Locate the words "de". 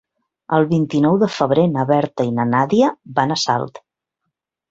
1.23-1.27